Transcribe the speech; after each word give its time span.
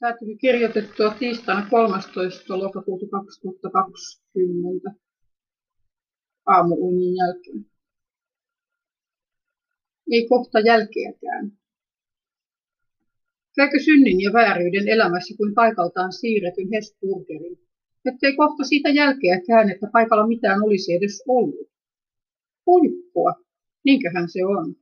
Tämä 0.00 0.16
tuli 0.18 0.36
kirjoitettua 0.36 1.14
tiistaina 1.18 1.70
13. 1.70 2.58
lokakuuta 2.58 3.06
2020 3.10 4.90
aamuunin 6.46 7.16
jälkeen. 7.16 7.66
Ei 10.10 10.28
kohta 10.28 10.60
jälkeäkään. 10.60 11.52
Käykö 13.56 13.78
synnin 13.84 14.20
ja 14.20 14.32
vääryyden 14.32 14.88
elämässä 14.88 15.34
kuin 15.36 15.54
paikaltaan 15.54 16.12
siirretyn 16.12 16.68
Hesburgerin, 16.74 17.58
ettei 18.04 18.36
kohta 18.36 18.64
siitä 18.64 18.88
jälkeäkään, 18.88 19.70
että 19.70 19.86
paikalla 19.92 20.26
mitään 20.26 20.62
olisi 20.62 20.94
edes 20.94 21.22
ollut. 21.28 21.70
Huippua, 22.66 23.34
niinköhän 23.84 24.28
se 24.28 24.44
on. 24.44 24.79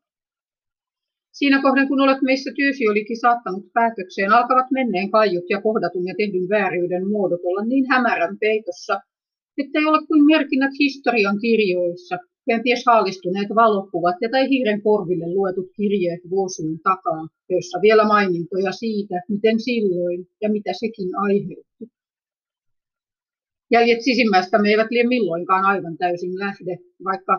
Siinä 1.38 1.62
kohden, 1.62 1.88
kun 1.88 2.00
olet 2.00 2.22
meissä 2.22 2.50
työsi 2.56 2.88
olikin 2.88 3.20
saattanut 3.20 3.72
päätökseen, 3.72 4.32
alkavat 4.32 4.70
menneen 4.70 5.10
kaiut 5.10 5.44
ja 5.50 5.62
kohdatun 5.66 6.06
ja 6.06 6.14
tehdyn 6.20 6.48
vääryyden 6.48 7.08
muodot 7.08 7.40
olla 7.44 7.64
niin 7.64 7.86
hämärän 7.90 8.38
peitossa, 8.38 9.00
ettei 9.58 9.84
ole 9.84 10.06
kuin 10.08 10.24
merkinnät 10.26 10.74
historian 10.78 11.38
kirjoissa, 11.40 12.16
kenties 12.48 12.82
haalistuneet 12.86 13.48
valokuvat 13.54 14.16
ja 14.20 14.28
tai 14.32 14.48
hiiren 14.48 14.82
korville 14.82 15.28
luetut 15.34 15.68
kirjeet 15.76 16.20
vuosien 16.30 16.78
takaa, 16.82 17.28
joissa 17.50 17.78
vielä 17.82 18.04
mainintoja 18.04 18.72
siitä, 18.72 19.16
miten 19.28 19.60
silloin 19.60 20.26
ja 20.42 20.48
mitä 20.50 20.72
sekin 20.72 21.10
aiheutti. 21.26 21.84
Jäljet 23.70 24.02
sisimmästä 24.02 24.62
me 24.62 24.68
eivät 24.70 24.90
liian 24.90 25.08
milloinkaan 25.08 25.64
aivan 25.64 25.96
täysin 25.96 26.38
lähde, 26.38 26.78
vaikka 27.04 27.34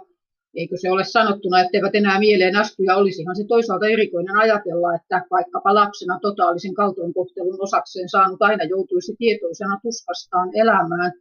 Eikö 0.55 0.76
se 0.77 0.91
ole 0.91 1.03
sanottuna, 1.03 1.62
etteivät 1.62 1.95
enää 1.95 2.20
mieleen 2.20 2.55
astu 2.55 2.84
ja 2.84 2.95
olisihan 2.95 3.35
se 3.35 3.44
toisaalta 3.48 3.88
erikoinen 3.88 4.38
ajatella, 4.38 4.95
että 4.95 5.26
vaikkapa 5.31 5.76
lapsena 5.76 6.20
totaalisen 6.21 6.73
kaltoinkohtelun 6.73 7.62
osakseen 7.62 8.10
saanut 8.10 8.41
aina 8.41 8.63
joutuisi 8.63 9.15
tietoisena 9.18 9.79
tuskastaan 9.84 10.49
elämään. 10.54 11.12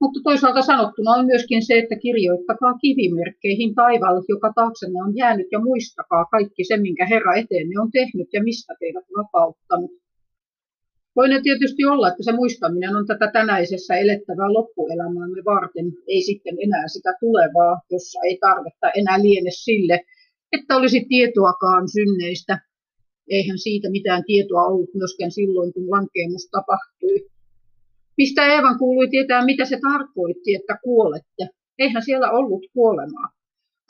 Mutta 0.00 0.20
toisaalta 0.24 0.62
sanottuna 0.62 1.10
on 1.10 1.26
myöskin 1.26 1.66
se, 1.66 1.78
että 1.78 1.96
kirjoittakaa 1.96 2.78
kivimerkkeihin 2.78 3.74
taivaalla, 3.74 4.22
joka 4.28 4.52
taaksenne 4.54 5.02
on 5.02 5.16
jäänyt 5.16 5.46
ja 5.52 5.58
muistakaa 5.58 6.24
kaikki 6.24 6.64
se, 6.64 6.76
minkä 6.76 7.06
Herra 7.06 7.34
eteenne 7.34 7.80
on 7.80 7.90
tehnyt 7.90 8.28
ja 8.32 8.42
mistä 8.42 8.74
teidät 8.80 9.04
vapauttanut. 9.16 9.90
Voinen 11.20 11.42
tietysti 11.42 11.84
olla, 11.84 12.08
että 12.08 12.22
se 12.22 12.32
muistaminen 12.32 12.96
on 12.96 13.06
tätä 13.06 13.30
tänäisessä 13.32 13.94
elettävää 13.94 14.52
loppuelämäämme 14.52 15.42
varten, 15.44 15.86
ei 16.08 16.22
sitten 16.22 16.56
enää 16.64 16.88
sitä 16.88 17.12
tulevaa, 17.20 17.80
jossa 17.90 18.20
ei 18.24 18.38
tarvetta 18.40 18.90
enää 18.90 19.22
liene 19.22 19.50
sille, 19.50 20.00
että 20.52 20.76
olisi 20.76 21.06
tietoakaan 21.08 21.88
synneistä. 21.88 22.58
Eihän 23.28 23.58
siitä 23.58 23.90
mitään 23.90 24.22
tietoa 24.26 24.64
ollut 24.64 24.94
myöskään 24.94 25.30
silloin, 25.30 25.72
kun 25.72 25.90
lankeemus 25.90 26.48
tapahtui. 26.50 27.30
Mistä 28.16 28.46
Eevan 28.46 28.78
kuului 28.78 29.08
tietää, 29.08 29.44
mitä 29.44 29.64
se 29.64 29.78
tarkoitti, 29.90 30.54
että 30.54 30.78
kuolette? 30.82 31.48
Eihän 31.78 32.04
siellä 32.04 32.30
ollut 32.30 32.66
kuolemaa 32.72 33.39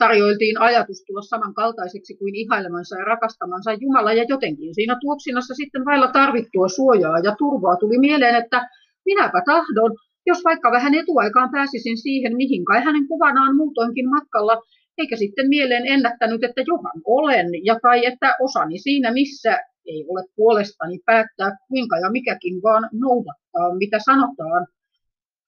tarjoiltiin 0.03 0.57
ajatus 0.67 0.99
tulla 1.03 1.21
samankaltaiseksi 1.21 2.13
kuin 2.19 2.35
ihailemansa 2.35 2.99
ja 2.99 3.05
rakastamansa 3.05 3.73
Jumala, 3.73 4.13
ja 4.13 4.25
jotenkin 4.33 4.75
siinä 4.75 4.95
tuoksinassa 5.01 5.53
sitten 5.53 5.85
vailla 5.85 6.07
tarvittua 6.07 6.67
suojaa 6.67 7.19
ja 7.27 7.35
turvaa 7.41 7.75
tuli 7.77 7.97
mieleen, 7.97 8.35
että 8.35 8.59
minäpä 9.05 9.41
tahdon, 9.45 9.91
jos 10.25 10.43
vaikka 10.43 10.71
vähän 10.71 10.93
etuaikaan 10.95 11.49
pääsisin 11.51 11.97
siihen, 11.97 12.35
mihin 12.35 12.65
kai 12.65 12.81
hänen 12.83 13.07
kuvanaan 13.07 13.55
muutoinkin 13.55 14.09
matkalla, 14.09 14.61
eikä 14.97 15.15
sitten 15.15 15.49
mieleen 15.49 15.87
ennättänyt, 15.87 16.43
että 16.43 16.61
johan 16.67 17.01
olen, 17.05 17.47
ja 17.65 17.79
tai 17.81 18.05
että 18.05 18.35
osani 18.39 18.79
siinä, 18.79 19.13
missä 19.13 19.57
ei 19.85 20.05
ole 20.09 20.23
puolestani 20.35 20.99
päättää 21.05 21.57
kuinka 21.67 21.97
ja 21.97 22.11
mikäkin, 22.11 22.63
vaan 22.63 22.89
noudattaa, 22.93 23.75
mitä 23.77 23.97
sanotaan. 24.05 24.67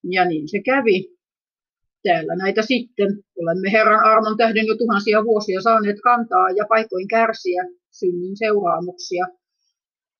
Ja 0.03 0.25
niin 0.25 0.47
se 0.49 0.59
kävi 0.65 0.97
täällä 2.03 2.35
näitä 2.35 2.61
sitten. 2.61 3.09
Olemme 3.41 3.71
Herran 3.71 4.03
armon 4.03 4.37
tähden 4.37 4.67
jo 4.67 4.77
tuhansia 4.77 5.23
vuosia 5.23 5.61
saaneet 5.61 6.01
kantaa 6.03 6.49
ja 6.49 6.65
paikoin 6.69 7.07
kärsiä 7.07 7.63
synnin 7.91 8.37
seuraamuksia. 8.37 9.25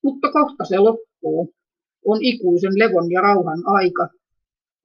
Mutta 0.03 0.31
kohta 0.31 0.65
se 0.65 0.77
loppuu. 0.77 1.53
On 2.05 2.17
ikuisen 2.21 2.79
levon 2.79 3.11
ja 3.11 3.21
rauhan 3.21 3.61
aika. 3.65 4.09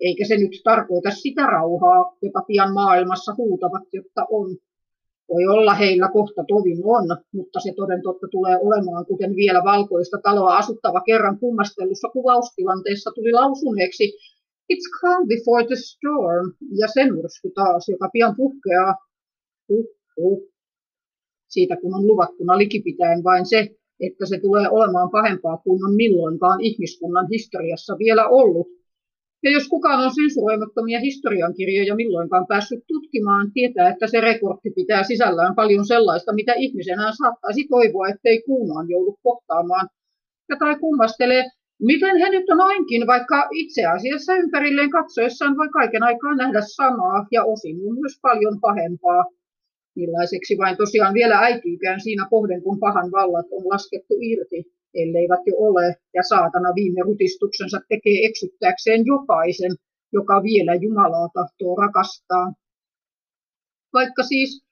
Eikä 0.00 0.24
se 0.24 0.36
nyt 0.36 0.60
tarkoita 0.64 1.10
sitä 1.10 1.46
rauhaa, 1.46 2.16
jota 2.22 2.40
pian 2.46 2.72
maailmassa 2.74 3.34
huutavat, 3.38 3.82
jotta 3.92 4.26
on. 4.30 4.56
Voi 5.28 5.46
olla 5.46 5.74
heillä 5.74 6.08
kohta 6.12 6.44
tovin 6.48 6.78
on, 6.84 7.04
mutta 7.32 7.60
se 7.60 7.72
toden 7.76 8.02
totta 8.02 8.26
tulee 8.30 8.58
olemaan, 8.62 9.06
kuten 9.06 9.36
vielä 9.36 9.64
valkoista 9.64 10.18
taloa 10.22 10.56
asuttava 10.56 11.00
kerran 11.00 11.38
kummastellussa 11.38 12.08
kuvaustilanteessa 12.08 13.10
tuli 13.14 13.32
lausuneeksi, 13.32 14.12
It's 14.72 14.86
calm 15.00 15.28
before 15.28 15.66
the 15.66 15.76
storm. 15.76 16.46
Ja 16.80 16.88
se 16.88 17.10
myrsky 17.10 17.50
taas, 17.54 17.88
joka 17.88 18.08
pian 18.12 18.34
puhkeaa. 18.36 18.94
Uh, 19.68 19.86
uh. 20.18 20.42
Siitä 21.48 21.76
kun 21.76 21.94
on 21.94 22.06
luvattuna 22.06 22.58
likipitäen 22.58 23.24
vain 23.24 23.46
se, 23.46 23.68
että 24.00 24.26
se 24.26 24.40
tulee 24.40 24.68
olemaan 24.70 25.10
pahempaa 25.10 25.56
kuin 25.56 25.84
on 25.84 25.94
milloinkaan 25.96 26.60
ihmiskunnan 26.60 27.26
historiassa 27.32 27.98
vielä 27.98 28.28
ollut. 28.28 28.68
Ja 29.42 29.50
jos 29.50 29.68
kukaan 29.68 30.04
on 30.04 30.14
sensuroimattomia 30.14 31.00
historiankirjoja 31.00 31.94
milloinkaan 31.94 32.46
päässyt 32.46 32.84
tutkimaan, 32.86 33.52
tietää, 33.52 33.90
että 33.90 34.06
se 34.06 34.20
rekortti 34.20 34.70
pitää 34.70 35.02
sisällään 35.02 35.54
paljon 35.54 35.86
sellaista, 35.86 36.34
mitä 36.34 36.52
ihmisenä 36.52 37.12
saattaisi 37.18 37.66
toivoa, 37.68 38.08
ettei 38.08 38.42
kuunaan 38.42 38.88
joudu 38.88 39.18
kohtaamaan. 39.22 39.88
Ja 40.48 40.56
tai 40.56 40.78
kummastelee, 40.78 41.44
Miten 41.82 42.16
he 42.16 42.30
nyt 42.30 42.50
on 42.50 42.56
noinkin, 42.58 43.06
vaikka 43.06 43.48
itse 43.52 43.86
asiassa 43.86 44.34
ympärilleen 44.34 44.90
katsoessaan 44.90 45.56
voi 45.56 45.68
kaiken 45.68 46.02
aikaa 46.02 46.34
nähdä 46.34 46.60
samaa 46.60 47.26
ja 47.32 47.44
osin 47.44 47.76
myös 47.76 48.18
paljon 48.22 48.60
pahempaa. 48.60 49.24
Millaiseksi 49.96 50.58
vain 50.58 50.76
tosiaan 50.76 51.14
vielä 51.14 51.38
äityykään 51.38 52.00
siinä 52.00 52.26
kohden, 52.30 52.62
kun 52.62 52.78
pahan 52.78 53.10
vallat 53.12 53.46
on 53.50 53.68
laskettu 53.68 54.14
irti, 54.20 54.64
elleivät 54.94 55.40
jo 55.46 55.54
ole, 55.56 55.96
ja 56.14 56.22
saatana 56.22 56.74
viime 56.74 57.00
rutistuksensa 57.02 57.80
tekee 57.88 58.24
eksyttääkseen 58.24 59.06
jokaisen, 59.06 59.72
joka 60.12 60.42
vielä 60.42 60.74
Jumalaa 60.74 61.28
tahtoo 61.34 61.76
rakastaa. 61.76 62.52
Vaikka 63.92 64.22
siis 64.22 64.64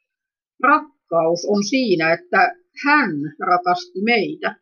rakkaus 0.63 1.47
on 1.49 1.65
siinä, 1.65 2.13
että 2.13 2.57
hän 2.85 3.11
rakasti 3.41 4.01
meitä, 4.03 4.57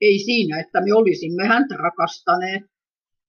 ei 0.00 0.18
siinä, 0.18 0.60
että 0.60 0.80
me 0.80 0.94
olisimme 0.94 1.44
häntä 1.46 1.74
rakastaneet. 1.76 2.62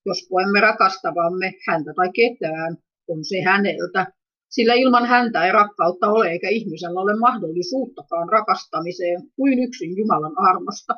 Jos 0.06 0.28
koemme 0.30 0.62
rakastavamme 0.62 1.54
häntä 1.68 1.94
tai 1.96 2.10
ketään, 2.16 2.78
on 3.08 3.26
se 3.26 3.42
häneltä. 3.42 4.08
Sillä 4.50 4.74
ilman 4.74 5.06
häntä 5.06 5.46
ei 5.46 5.52
rakkautta 5.52 6.08
ole 6.08 6.30
eikä 6.30 6.50
ihmisellä 6.50 7.00
ole 7.00 7.20
mahdollisuuttakaan 7.20 8.30
rakastamiseen 8.30 9.22
kuin 9.36 9.60
yksin 9.60 9.98
Jumalan 9.98 10.40
armosta. 10.50 10.94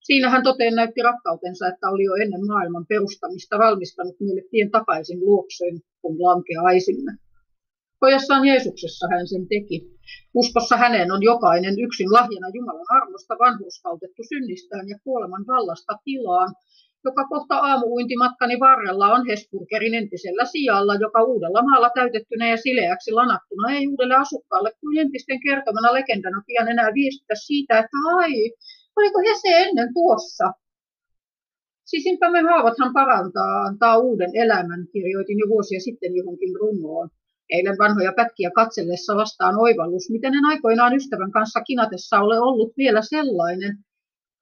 Siinä 0.00 0.30
hän 0.30 0.42
toteen 0.42 0.74
näytti 0.74 1.02
rakkautensa, 1.02 1.68
että 1.68 1.88
oli 1.88 2.04
jo 2.04 2.14
ennen 2.14 2.46
maailman 2.46 2.86
perustamista 2.86 3.58
valmistanut 3.58 4.20
meille 4.20 4.42
tien 4.50 4.70
takaisin 4.70 5.20
luokseen, 5.20 5.80
kun 6.02 6.22
lankeaisimme. 6.22 7.12
Pojassaan 8.00 8.44
Jeesuksessa 8.44 9.06
hän 9.10 9.28
sen 9.28 9.48
teki. 9.48 9.78
Uskossa 10.34 10.76
häneen 10.76 11.12
on 11.12 11.22
jokainen 11.22 11.80
yksin 11.80 12.12
lahjana 12.12 12.48
Jumalan 12.54 12.86
armosta 12.90 13.34
vanhurskautettu 13.38 14.22
synnistään 14.28 14.88
ja 14.88 14.98
kuoleman 15.04 15.44
vallasta 15.46 15.92
tilaan, 16.04 16.54
joka 17.04 17.24
kohta 17.32 17.54
aamuuintimatkani 17.56 18.60
varrella 18.60 19.06
on 19.14 19.26
Hesburgerin 19.26 19.94
entisellä 19.94 20.44
sijalla, 20.44 20.94
joka 20.94 21.22
uudella 21.22 21.62
maalla 21.62 21.90
täytettynä 21.94 22.48
ja 22.48 22.56
sileäksi 22.56 23.12
lanattuna 23.12 23.70
ei 23.70 23.88
uudelle 23.88 24.14
asukkaalle 24.14 24.72
kuin 24.80 24.98
entisten 24.98 25.40
kertomana 25.40 25.92
legendana 25.92 26.42
pian 26.46 26.68
enää 26.68 26.90
viestitä 26.94 27.34
siitä, 27.46 27.78
että 27.78 27.96
ai, 28.16 28.32
oliko 28.96 29.18
he 29.26 29.34
se 29.42 29.52
ennen 29.68 29.94
tuossa? 29.94 30.52
Sisimpämme 31.84 32.40
haavathan 32.40 32.92
parantaa, 32.92 33.62
antaa 33.62 33.98
uuden 33.98 34.30
elämän, 34.34 34.86
kirjoitin 34.92 35.38
jo 35.38 35.48
vuosia 35.48 35.80
sitten 35.80 36.16
johonkin 36.16 36.56
runoon. 36.60 37.08
Eilen 37.50 37.78
vanhoja 37.78 38.12
pätkiä 38.16 38.50
katsellessa 38.50 39.16
vastaan 39.16 39.56
oivallus, 39.58 40.10
miten 40.10 40.34
en 40.34 40.44
aikoinaan 40.44 40.96
ystävän 40.96 41.32
kanssa 41.32 41.60
kinatessa 41.60 42.20
ole 42.20 42.40
ollut 42.40 42.72
vielä 42.76 43.02
sellainen, 43.02 43.78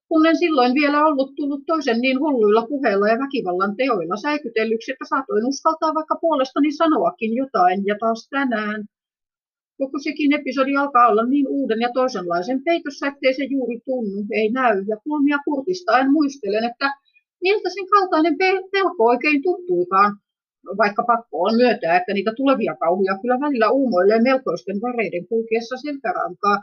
kun 0.09 0.27
en 0.27 0.39
silloin 0.39 0.75
vielä 0.75 1.07
ollut 1.07 1.35
tullut 1.35 1.63
toisen 1.67 2.01
niin 2.01 2.21
hulluilla 2.21 2.67
puheilla 2.67 3.09
ja 3.09 3.19
väkivallan 3.19 3.77
teoilla 3.77 4.17
säikytellyksi, 4.17 4.93
että 4.93 5.05
saatoin 5.09 5.47
uskaltaa 5.47 5.95
vaikka 5.95 6.17
puolestani 6.21 6.73
sanoakin 6.73 7.35
jotain, 7.35 7.87
ja 7.87 7.97
taas 8.01 8.29
tänään. 8.31 8.85
Koko 9.79 9.99
sekin 9.99 10.33
episodi 10.33 10.77
alkaa 10.77 11.09
olla 11.09 11.25
niin 11.27 11.49
uuden 11.49 11.81
ja 11.81 11.91
toisenlaisen 11.95 12.65
peitossa, 12.65 13.07
ettei 13.07 13.35
se 13.35 13.45
juuri 13.45 13.81
tunnu, 13.85 14.27
ei 14.33 14.51
näy, 14.51 14.85
ja 14.89 14.97
kulmia 15.05 15.39
kurtistaen 15.45 16.13
muistelen, 16.13 16.65
että 16.65 16.91
miltä 17.43 17.69
sen 17.75 17.87
kaltainen 17.87 18.37
pelko 18.73 19.05
oikein 19.05 19.43
tuttuikaan, 19.43 20.17
vaikka 20.83 21.03
pakko 21.07 21.37
on 21.47 21.57
myöntää, 21.57 21.97
että 21.97 22.13
niitä 22.15 22.33
tulevia 22.37 22.75
kauhuja 22.75 23.19
kyllä 23.23 23.41
välillä 23.41 23.71
uumoilee 23.71 24.21
melkoisten 24.23 24.77
väreiden 24.83 25.27
kulkiessa 25.27 25.77
selkärankaa. 25.77 26.59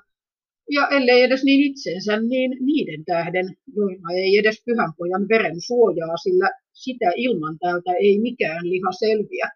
Ja 0.69 0.88
ellei 0.88 1.21
edes 1.21 1.44
niin 1.44 1.71
itsensä, 1.71 2.19
niin 2.19 2.57
niiden 2.65 3.06
tähden, 3.06 3.45
joilla 3.75 4.07
ei 4.15 4.38
edes 4.38 4.63
pyhänpojan 4.65 5.25
veren 5.30 5.62
suojaa, 5.68 6.18
sillä 6.18 6.50
sitä 6.74 7.12
ilman 7.15 7.59
täältä 7.59 7.92
ei 7.94 8.19
mikään 8.19 8.69
liha 8.69 8.92
selviä. 8.92 9.50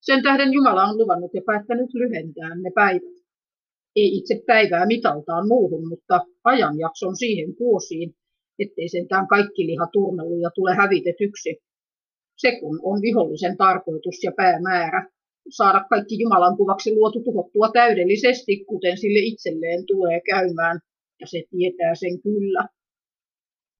Sen 0.00 0.22
tähden 0.22 0.52
Jumala 0.52 0.84
on 0.84 0.98
luvannut 0.98 1.34
ja 1.34 1.42
päättänyt 1.46 1.94
lyhentää 1.94 2.54
ne 2.54 2.70
päivät. 2.74 3.16
Ei 3.96 4.16
itse 4.16 4.42
päivää 4.46 4.86
mitaltaan 4.86 5.48
muuhun, 5.48 5.88
mutta 5.88 6.20
ajanjakson 6.44 7.16
siihen 7.16 7.54
vuosiin, 7.60 8.14
ettei 8.58 8.88
sentään 8.88 9.28
kaikki 9.28 9.66
liha 9.66 9.86
turmellu 9.92 10.36
ja 10.36 10.50
tule 10.54 10.74
hävitetyksi. 10.74 11.58
Se 12.42 12.50
kun 12.60 12.80
on 12.82 13.02
vihollisen 13.02 13.56
tarkoitus 13.56 14.24
ja 14.24 14.32
päämäärä, 14.36 15.10
saada 15.48 15.84
kaikki 15.90 16.20
Jumalan 16.20 16.56
kuvaksi 16.56 16.94
luotu 16.94 17.20
tuhottua 17.24 17.68
täydellisesti, 17.72 18.64
kuten 18.64 18.98
sille 18.98 19.18
itselleen 19.18 19.86
tulee 19.86 20.20
käymään, 20.30 20.80
ja 21.20 21.26
se 21.26 21.42
tietää 21.50 21.94
sen 21.94 22.22
kyllä. 22.22 22.68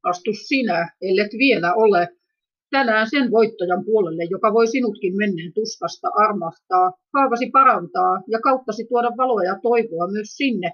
Astu 0.03 0.31
sinä, 0.49 0.91
ellet 1.03 1.33
vielä 1.39 1.75
ole, 1.75 2.09
tänään 2.71 3.07
sen 3.11 3.31
voittajan 3.31 3.85
puolelle, 3.85 4.25
joka 4.31 4.53
voi 4.53 4.67
sinutkin 4.67 5.17
menneen 5.17 5.53
tuskasta 5.53 6.09
armahtaa, 6.25 6.93
haavasi 7.15 7.51
parantaa 7.51 8.23
ja 8.29 8.41
kauttasi 8.41 8.85
tuoda 8.89 9.11
valoa 9.17 9.45
ja 9.45 9.57
toivoa 9.63 10.07
myös 10.13 10.29
sinne, 10.37 10.73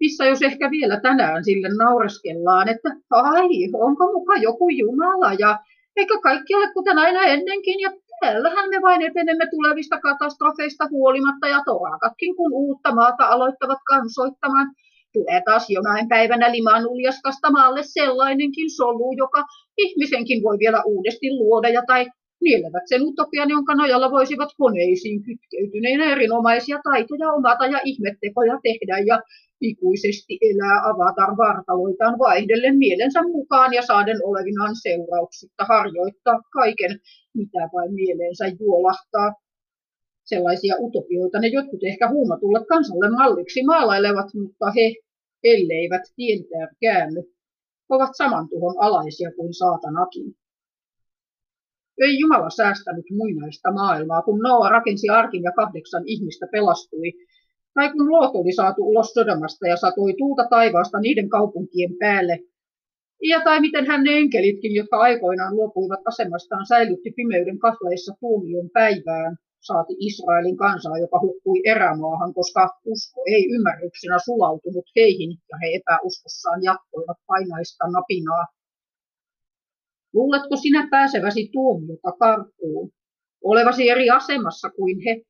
missä 0.00 0.24
jos 0.26 0.42
ehkä 0.42 0.70
vielä 0.70 1.00
tänään 1.00 1.44
sille 1.44 1.68
naureskellaan, 1.68 2.68
että 2.68 2.88
ai, 3.10 3.48
onko 3.72 4.12
muka 4.12 4.36
joku 4.36 4.68
Jumala? 4.68 5.32
Ja 5.38 5.58
eikö 5.96 6.18
kaikki 6.22 6.54
ole 6.54 6.72
kuten 6.72 6.98
aina 6.98 7.22
ennenkin 7.22 7.80
ja 7.80 7.90
täällähän 8.20 8.70
me 8.70 8.78
vain 8.82 9.02
etenemme 9.02 9.46
tulevista 9.50 10.00
katastrofeista 10.00 10.88
huolimatta 10.90 11.46
ja 11.48 11.60
torakatkin 11.64 12.36
kun 12.36 12.52
uutta 12.52 12.94
maata 12.94 13.26
aloittavat 13.26 13.78
kansoittamaan. 13.88 14.66
Tulee 15.12 15.42
taas 15.44 15.70
jonain 15.70 16.08
päivänä 16.08 16.52
limaan 16.52 16.86
uljaskasta 16.86 17.50
maalle 17.50 17.80
sellainenkin 17.82 18.70
solu, 18.70 19.12
joka 19.16 19.44
ihmisenkin 19.76 20.42
voi 20.42 20.58
vielä 20.58 20.82
uudesti 20.86 21.26
luoda 21.38 21.68
ja 21.68 21.82
tai 21.86 22.06
nielevät 22.40 22.82
sen 22.86 23.02
utopian, 23.02 23.50
jonka 23.50 23.74
nojalla 23.74 24.10
voisivat 24.10 24.48
koneisiin 24.58 25.22
kytkeytyneinä 25.22 26.12
erinomaisia 26.12 26.80
taitoja 26.84 27.32
omata 27.32 27.66
ja 27.66 27.80
ihmettekoja 27.84 28.60
tehdä 28.62 28.98
ja 28.98 29.22
ikuisesti 29.60 30.38
elää 30.40 30.78
avatar 30.90 31.36
vartaloitaan 31.36 32.18
vaihdellen 32.18 32.78
mielensä 32.78 33.22
mukaan 33.22 33.74
ja 33.74 33.82
saaden 33.82 34.16
olevinaan 34.24 34.74
seurauksitta 34.82 35.64
harjoittaa 35.64 36.40
kaiken, 36.52 37.00
mitä 37.34 37.68
vain 37.74 37.94
mieleensä 37.94 38.44
juolahtaa. 38.60 39.34
Sellaisia 40.24 40.74
utopioita 40.78 41.38
ne 41.40 41.48
jotkut 41.48 41.84
ehkä 41.84 42.10
huumatulla 42.10 42.64
kansalle 42.64 43.10
malliksi 43.10 43.62
maalailevat, 43.64 44.28
mutta 44.34 44.70
he, 44.76 44.94
elleivät 45.44 46.02
tientää 46.16 46.68
käänny, 46.80 47.22
ovat 47.88 48.10
saman 48.16 48.48
tuhon 48.48 48.74
alaisia 48.78 49.30
kuin 49.36 49.54
saatanakin. 49.54 50.34
Ei 51.98 52.18
Jumala 52.18 52.50
säästänyt 52.50 53.04
muinaista 53.10 53.72
maailmaa, 53.72 54.22
kun 54.22 54.38
Noa 54.38 54.68
rakensi 54.68 55.08
arkin 55.08 55.42
ja 55.42 55.52
kahdeksan 55.52 56.02
ihmistä 56.06 56.46
pelastui, 56.52 57.12
tai 57.74 57.92
kun 57.92 58.10
Loot 58.12 58.34
oli 58.34 58.52
saatu 58.52 58.82
ulos 58.82 59.12
Sodomasta 59.12 59.66
ja 59.66 59.76
satoi 59.76 60.14
tuulta 60.18 60.46
taivaasta 60.50 61.00
niiden 61.00 61.28
kaupunkien 61.28 61.94
päälle, 61.98 62.38
ja 63.22 63.40
tai 63.44 63.60
miten 63.60 63.86
hän 63.86 64.02
ne 64.02 64.12
enkelitkin, 64.18 64.74
jotka 64.74 64.96
aikoinaan 64.96 65.56
luopuivat 65.56 66.00
asemastaan, 66.06 66.66
säilytti 66.66 67.10
pimeyden 67.16 67.58
kahleissa 67.58 68.12
tuomion 68.20 68.70
päivään, 68.70 69.36
saati 69.60 69.94
Israelin 69.98 70.56
kansaa, 70.56 70.98
joka 70.98 71.20
hukkui 71.20 71.60
erämaahan, 71.64 72.34
koska 72.34 72.62
usko 72.84 73.22
ei 73.26 73.44
ymmärryksenä 73.54 74.18
sulautunut 74.24 74.84
heihin 74.96 75.30
ja 75.50 75.56
he 75.62 75.66
epäuskossaan 75.78 76.62
jatkoivat 76.62 77.18
painaista 77.26 77.84
napinaa. 77.96 78.44
Luuletko 80.14 80.56
sinä 80.56 80.88
pääseväsi 80.90 81.48
tuomiota 81.52 82.12
karkuun, 82.18 82.90
olevasi 83.44 83.88
eri 83.90 84.10
asemassa 84.10 84.70
kuin 84.70 85.00
he? 85.04 85.22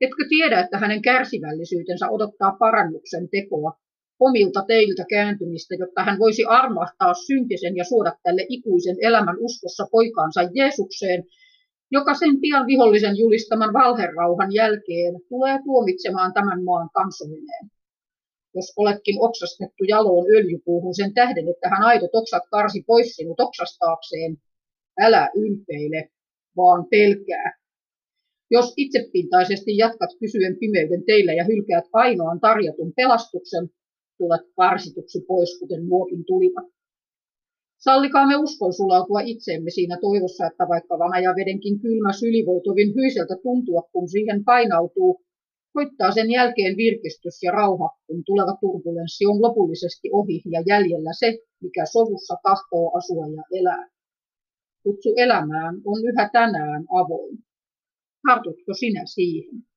Etkö 0.00 0.24
tiedä, 0.28 0.60
että 0.60 0.78
hänen 0.78 1.02
kärsivällisyytensä 1.02 2.08
odottaa 2.10 2.56
parannuksen 2.58 3.28
tekoa, 3.28 3.72
omilta 4.20 4.64
teiltä 4.66 5.04
kääntymistä, 5.08 5.74
jotta 5.74 6.04
hän 6.04 6.18
voisi 6.18 6.44
armahtaa 6.44 7.14
syntisen 7.14 7.76
ja 7.76 7.84
suoda 7.84 8.12
tälle 8.22 8.46
ikuisen 8.48 8.96
elämän 9.00 9.36
uskossa 9.38 9.86
poikaansa 9.92 10.40
Jeesukseen, 10.54 11.24
joka 11.90 12.14
sen 12.14 12.40
pian 12.40 12.66
vihollisen 12.66 13.16
julistaman 13.18 13.72
valherauhan 13.72 14.52
jälkeen 14.54 15.14
tulee 15.28 15.58
tuomitsemaan 15.64 16.32
tämän 16.32 16.64
maan 16.64 16.90
kansoineen. 16.94 17.70
Jos 18.54 18.72
oletkin 18.76 19.16
oksastettu 19.20 19.84
jaloon 19.88 20.26
öljypuuhun 20.36 20.94
sen 20.94 21.14
tähden, 21.14 21.48
että 21.48 21.68
hän 21.68 21.82
aito 21.82 22.06
oksat 22.12 22.42
karsi 22.50 22.84
pois 22.86 23.16
sinut 23.16 23.40
oksastaakseen, 23.40 24.36
älä 25.00 25.30
ylpeile, 25.34 26.10
vaan 26.56 26.86
pelkää. 26.90 27.58
Jos 28.50 28.74
itsepintaisesti 28.76 29.76
jatkat 29.76 30.10
pysyen 30.20 30.56
pimeyden 30.60 31.04
teillä 31.04 31.32
ja 31.32 31.44
hylkäät 31.44 31.84
ainoan 31.92 32.40
tarjotun 32.40 32.92
pelastuksen, 32.96 33.70
tulet 34.18 34.40
karsituksi 34.56 35.20
pois, 35.28 35.58
kuten 35.58 35.86
nuokin 35.86 36.24
tulivat. 36.24 36.66
Sallikaamme 37.78 38.36
uskon 38.36 38.72
sulautua 38.72 39.20
itseemme 39.20 39.70
siinä 39.70 39.98
toivossa, 40.00 40.46
että 40.46 40.68
vaikka 40.68 40.98
vedenkin 41.36 41.80
kylmä 41.80 42.12
syli 42.12 42.46
voi 42.46 42.60
tovin 42.64 42.94
hyiseltä 42.94 43.36
tuntua, 43.42 43.82
kun 43.92 44.08
siihen 44.08 44.44
painautuu, 44.44 45.20
koittaa 45.72 46.12
sen 46.12 46.30
jälkeen 46.30 46.76
virkistys 46.76 47.42
ja 47.42 47.52
rauha, 47.52 47.88
kun 48.06 48.22
tuleva 48.26 48.56
turbulenssi 48.60 49.26
on 49.26 49.42
lopullisesti 49.42 50.08
ohi 50.12 50.42
ja 50.50 50.62
jäljellä 50.66 51.10
se, 51.18 51.38
mikä 51.62 51.84
sovussa 51.86 52.34
tahtoo 52.42 52.92
asua 52.98 53.26
ja 53.36 53.42
elää. 53.60 53.88
Kutsu 54.82 55.14
elämään 55.16 55.74
on 55.84 55.98
yhä 56.04 56.30
tänään 56.32 56.84
avoin. 57.00 57.38
Tartutko 58.28 58.74
sinä 58.74 59.02
siihen? 59.06 59.71